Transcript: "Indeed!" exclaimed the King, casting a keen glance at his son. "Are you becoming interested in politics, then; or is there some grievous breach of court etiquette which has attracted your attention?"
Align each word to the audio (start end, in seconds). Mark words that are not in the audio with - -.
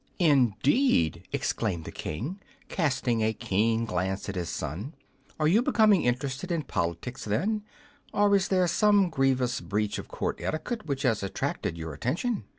"Indeed!" 0.17 1.27
exclaimed 1.31 1.85
the 1.85 1.91
King, 1.91 2.39
casting 2.69 3.21
a 3.21 3.33
keen 3.33 3.85
glance 3.85 4.27
at 4.29 4.33
his 4.33 4.49
son. 4.49 4.95
"Are 5.39 5.47
you 5.47 5.61
becoming 5.61 6.05
interested 6.05 6.51
in 6.51 6.63
politics, 6.63 7.23
then; 7.25 7.61
or 8.11 8.35
is 8.35 8.47
there 8.47 8.65
some 8.67 9.11
grievous 9.11 9.61
breach 9.61 9.99
of 9.99 10.07
court 10.07 10.41
etiquette 10.41 10.87
which 10.87 11.03
has 11.03 11.21
attracted 11.21 11.77
your 11.77 11.93
attention?" 11.93 12.45